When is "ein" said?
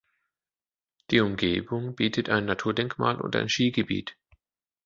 2.27-2.45, 3.35-3.49